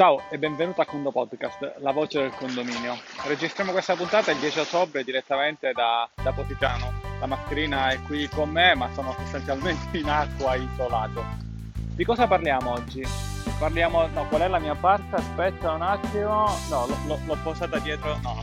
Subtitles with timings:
[0.00, 2.96] Ciao e benvenuto a Condo Podcast, la voce del condominio.
[3.26, 6.90] Registriamo questa puntata il 10 ottobre direttamente da, da Positano.
[7.20, 11.22] La mascherina è qui con me, ma sono sostanzialmente in acqua isolato.
[11.74, 13.06] Di cosa parliamo oggi?
[13.58, 15.16] Parliamo, no, qual è la mia parte?
[15.16, 18.42] Aspetta un attimo, no, l'ho, l'ho posata dietro, no.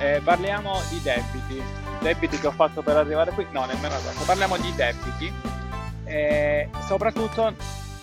[0.00, 1.62] Eh, parliamo di debiti,
[2.02, 4.22] debiti che ho fatto per arrivare qui, no, nemmeno adesso.
[4.26, 5.32] Parliamo di debiti,
[6.04, 7.54] eh, soprattutto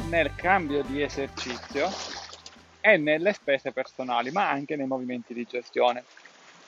[0.10, 2.11] nel cambio di esercizio
[2.82, 6.04] e nelle spese personali, ma anche nei movimenti di gestione.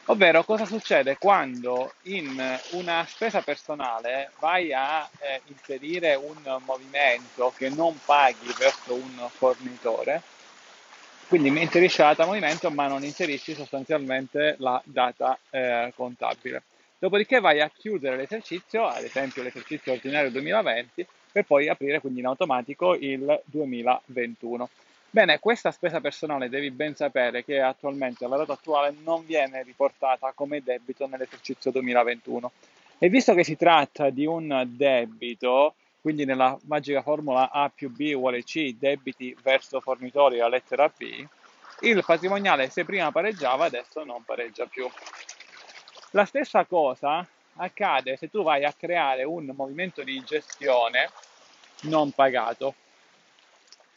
[0.05, 7.70] Ovvero cosa succede quando in una spesa personale vai a eh, inserire un movimento che
[7.70, 10.21] non paghi verso un fornitore,
[11.27, 16.63] quindi inserisci la data movimento ma non inserisci sostanzialmente la data eh, contabile.
[16.99, 22.27] Dopodiché vai a chiudere l'esercizio, ad esempio l'esercizio ordinario 2020, per poi aprire quindi in
[22.27, 24.70] automatico il 2021.
[25.13, 30.32] Bene, questa spesa personale devi ben sapere che attualmente alla data attuale non viene riportata
[30.34, 32.51] come debito nell'esercizio 2021.
[32.98, 38.12] E visto che si tratta di un debito, quindi nella magica formula A più B
[38.15, 41.23] uguale C, debiti verso fornitori a lettera B,
[41.82, 44.90] il patrimoniale se prima pareggiava adesso non pareggia più.
[46.10, 47.23] La stessa cosa
[47.57, 51.12] accade se tu vai a creare un movimento di gestione
[51.82, 52.73] non pagato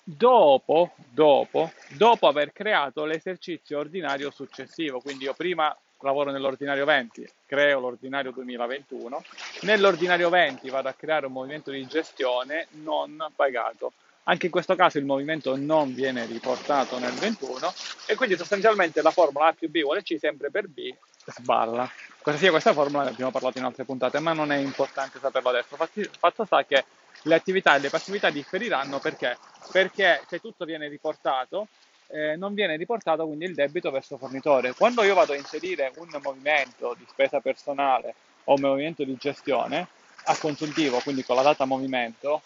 [0.08, 5.00] dopo, dopo, dopo aver creato l'esercizio ordinario successivo.
[5.00, 9.24] Quindi io prima lavoro nell'ordinario 20, creo l'ordinario 2021,
[9.62, 13.92] nell'ordinario 20 vado a creare un movimento di gestione non pagato.
[14.28, 17.72] Anche in questo caso il movimento non viene riportato nel 21
[18.06, 20.94] e quindi sostanzialmente la formula A più B uguale C sempre per B
[21.26, 21.90] sballa.
[22.20, 25.48] Cosa sia questa formula ne abbiamo parlato in altre puntate, ma non è importante saperlo
[25.48, 25.76] adesso.
[25.76, 26.84] Fatto sta che
[27.26, 29.36] le attività e le passività differiranno perché?
[29.70, 31.66] Perché se tutto viene riportato,
[32.08, 34.74] eh, non viene riportato quindi il debito verso fornitore.
[34.74, 39.88] Quando io vado a inserire un movimento di spesa personale o un movimento di gestione
[40.24, 42.42] a consuntivo, quindi con la data movimento,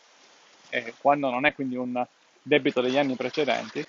[0.70, 2.02] eh, quando non è quindi un
[2.42, 3.84] debito degli anni precedenti,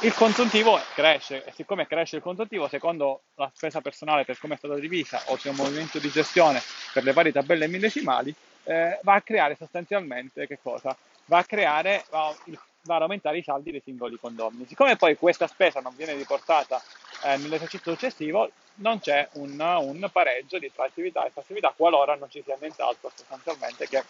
[0.00, 4.56] il consuntivo cresce e siccome cresce il consuntivo, secondo la spesa personale per come è
[4.56, 6.60] stata divisa o c'è un movimento di gestione
[6.92, 10.96] per le varie tabelle millesimali, eh, va a creare sostanzialmente che cosa?
[11.26, 12.34] Va a creare, va,
[12.82, 14.66] va, ad aumentare i saldi dei singoli condomini.
[14.66, 16.82] Siccome poi questa spesa non viene riportata
[17.24, 22.30] eh, nell'esercizio successivo, non c'è un, un pareggio di tra attività e passività qualora non
[22.30, 24.02] ci sia nient'altro sostanzialmente che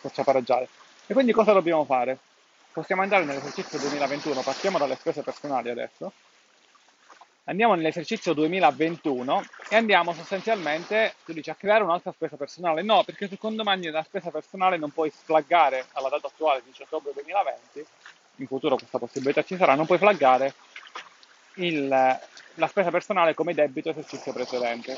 [0.00, 0.68] possa pareggiare.
[1.06, 2.18] E quindi cosa dobbiamo fare?
[2.72, 6.12] Possiamo andare nell'esercizio 2021, partiamo dalle spese personali adesso,
[7.48, 12.82] andiamo nell'esercizio 2021 e andiamo sostanzialmente, tu dici, a creare un'altra spesa personale.
[12.82, 17.12] No, perché secondo me la spesa personale non puoi flaggare alla data attuale, 10 ottobre
[17.14, 17.86] 2020,
[18.36, 20.54] in futuro questa possibilità ci sarà, non puoi flaggare
[21.54, 24.96] il, la spesa personale come debito esercizio precedente.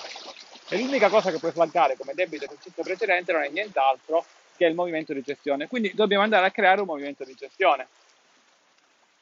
[0.69, 4.25] E l'unica cosa che puoi flaggare come debito esercizio precedente non è nient'altro
[4.57, 5.69] che il movimento di gestione.
[5.69, 7.87] Quindi dobbiamo andare a creare un movimento di gestione.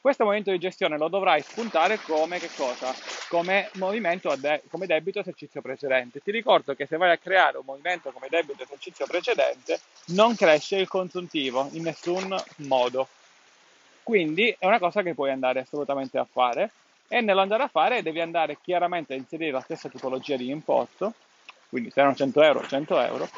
[0.01, 2.95] Questo movimento di gestione lo dovrai spuntare come che cosa?
[3.27, 6.21] Come movimento de- come debito esercizio precedente.
[6.21, 10.77] Ti ricordo che se vai a creare un movimento come debito esercizio precedente, non cresce
[10.77, 13.09] il consuntivo in nessun modo.
[14.01, 16.71] Quindi è una cosa che puoi andare assolutamente a fare
[17.09, 21.13] e nell'andare a fare devi andare chiaramente a inserire la stessa tipologia di importo,
[21.67, 23.29] quindi se erano 100 euro, 100 euro,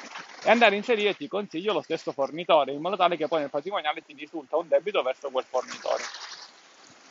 [0.43, 3.49] e andare a inserire ti consiglio lo stesso fornitore in modo tale che poi nel
[3.49, 6.03] patrimoniale ti risulta un debito verso quel fornitore.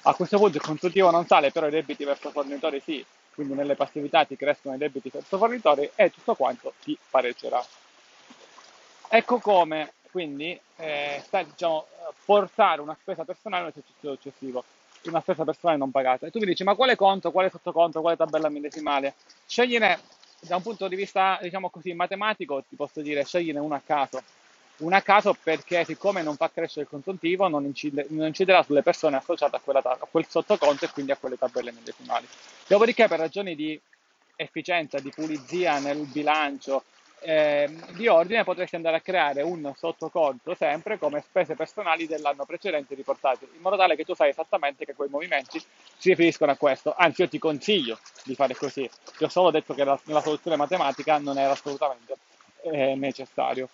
[0.02, 3.74] A questo punto il consultivo non sale, però i debiti verso fornitori sì, quindi nelle
[3.74, 7.62] passività ti crescono i debiti verso fornitori e tutto quanto ti pareggerà.
[9.08, 11.86] Ecco come quindi eh, sta, diciamo,
[12.24, 14.64] portare una spesa personale in un esercizio successivo,
[15.04, 16.26] una spesa personale non pagata.
[16.26, 19.14] E tu mi dici, ma quale conto, quale sottoconto, quale tabella millesimale?
[19.46, 20.00] Scegliene
[20.40, 24.22] da un punto di vista, diciamo così, matematico, ti posso dire, scegliene uno a caso
[24.80, 28.82] un a caso perché siccome non fa crescere il consuntivo non, incide, non inciderà sulle
[28.82, 32.26] persone associate a, quella, a, quel sottoconto e quindi a quelle tabelle medesimali.
[32.66, 33.78] Dopodiché per ragioni di
[34.36, 36.84] efficienza, di pulizia nel bilancio,
[37.22, 42.94] eh, di ordine potresti andare a creare un sottoconto sempre come spese personali dell'anno precedente
[42.94, 45.62] riportate, in modo tale che tu sai esattamente che quei movimenti
[45.98, 46.94] si riferiscono a questo.
[46.96, 48.88] Anzi, io ti consiglio di fare così.
[49.16, 52.16] Ti ho solo detto che la, nella soluzione matematica non era assolutamente
[52.62, 53.68] eh, necessario.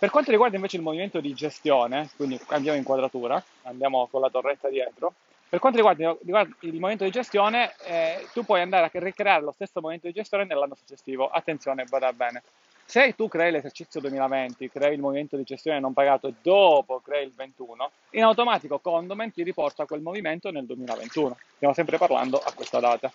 [0.00, 4.70] Per quanto riguarda invece il movimento di gestione, quindi cambiamo inquadratura, andiamo con la torretta
[4.70, 5.12] dietro,
[5.46, 9.52] per quanto riguarda, riguarda il movimento di gestione, eh, tu puoi andare a ricreare lo
[9.52, 11.28] stesso movimento di gestione nell'anno successivo.
[11.28, 12.42] Attenzione, vada bene.
[12.86, 17.26] Se tu crei l'esercizio 2020, crei il movimento di gestione non pagato e dopo crei
[17.26, 21.36] il 21, in automatico Condoment ti riporta quel movimento nel 2021.
[21.56, 23.12] Stiamo sempre parlando a questa data,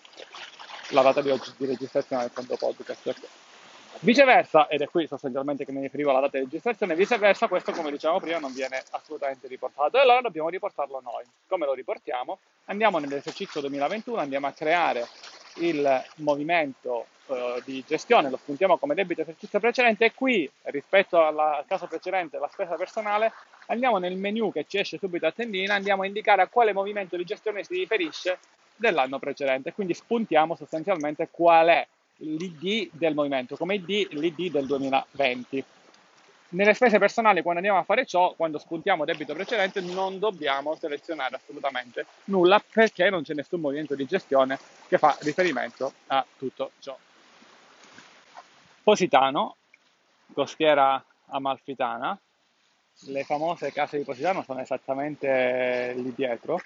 [0.90, 3.28] la data di, oggi, di registrazione del conto podcast.
[4.00, 7.90] Viceversa, ed è qui sostanzialmente che mi riferivo alla data di registrazione, viceversa questo come
[7.90, 11.24] dicevamo prima non viene assolutamente riportato e allora dobbiamo riportarlo noi.
[11.46, 12.38] Come lo riportiamo?
[12.66, 15.06] Andiamo nell'esercizio 2021, andiamo a creare
[15.56, 21.56] il movimento eh, di gestione, lo spuntiamo come debito esercizio precedente e qui rispetto alla,
[21.56, 23.32] al caso precedente la spesa personale
[23.66, 27.16] andiamo nel menu che ci esce subito a tendina, andiamo a indicare a quale movimento
[27.16, 28.38] di gestione si riferisce
[28.76, 31.86] dell'anno precedente, quindi spuntiamo sostanzialmente qual è
[32.18, 35.64] l'ID del movimento, come ID l'ID del 2020.
[36.48, 41.36] Nelle spese personali, quando andiamo a fare ciò, quando spuntiamo debito precedente, non dobbiamo selezionare
[41.36, 46.96] assolutamente nulla perché non c'è nessun movimento di gestione che fa riferimento a tutto ciò.
[48.82, 49.56] Positano,
[50.32, 52.16] costiera amalfitana,
[53.00, 56.60] le famose case di Positano sono esattamente lì dietro.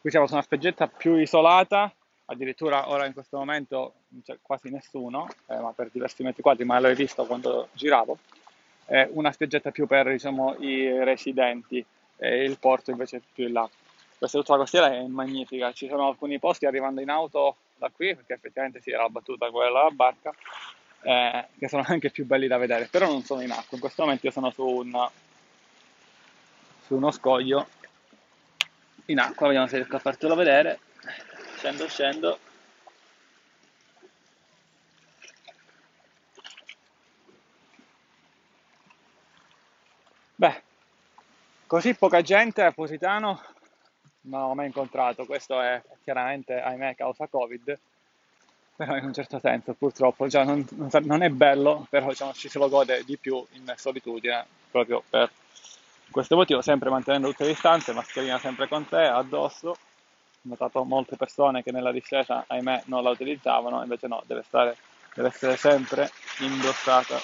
[0.00, 1.92] Qui siamo su una spiaggetta più isolata,
[2.30, 3.94] addirittura ora in questo momento
[4.24, 8.18] c'è quasi nessuno, eh, ma per diversi metri quadri, ma l'ho visto quando giravo.
[8.84, 11.84] È una spiaggetta più per diciamo, i residenti
[12.16, 13.68] e il porto invece più in là.
[14.18, 18.34] Questa la costiera è magnifica, ci sono alcuni posti arrivando in auto da qui, perché
[18.34, 20.32] effettivamente si era abbattuta quella barca,
[21.02, 23.68] eh, che sono anche più belli da vedere, però non sono in acqua.
[23.72, 25.08] In questo momento io sono su, un,
[26.84, 27.66] su uno scoglio
[29.06, 30.78] in acqua, vediamo se riesco a fartelo vedere.
[31.60, 32.38] Scendo, scendo.
[40.36, 40.62] Beh,
[41.66, 43.42] così poca gente a Positano
[44.22, 47.78] non ho mai incontrato, questo è chiaramente, ahimè, causa Covid
[48.80, 50.66] però in un certo senso purtroppo cioè, non,
[51.02, 55.30] non, è bello, però diciamo, ci se lo gode di più in solitudine, proprio per
[56.10, 59.76] questo motivo, sempre mantenendo tutte le distanze, mascherina sempre con te, addosso.
[60.42, 64.76] Notato molte persone che nella discesa, ahimè, non la utilizzavano, invece no, deve, stare,
[65.14, 66.10] deve essere sempre
[66.40, 67.18] indossata.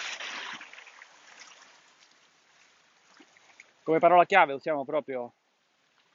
[3.83, 5.33] Come parola chiave usiamo proprio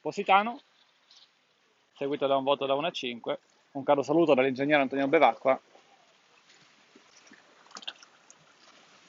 [0.02, 0.60] Positano,
[1.96, 3.40] seguito da un voto da 1 a 5,
[3.74, 5.60] un caro saluto dall'ingegnere Antonio Bevacqua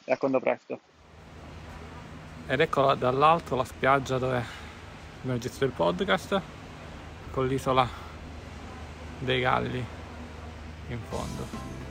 [0.05, 0.81] e a quando presto.
[2.47, 4.45] Ed ecco dall'alto la spiaggia dove
[5.21, 6.62] abbiamo gestito il podcast
[7.33, 7.89] con l'isola
[9.19, 9.85] dei Galli
[10.89, 11.82] in fondo.